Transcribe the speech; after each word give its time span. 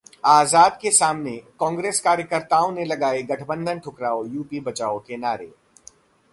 आजाद 0.25 0.77
के 0.81 0.91
सामने 0.91 1.35
कांग्रेस 1.59 1.99
कार्यकर्ताओं 2.01 2.71
ने 2.71 2.85
लगाये 2.85 3.21
'गठबंधन 3.23 3.79
ठुकराओ, 3.79 4.25
यूपी 4.25 4.59
बचाओ' 4.59 4.99
के 4.99 5.17
नारे 5.17 5.51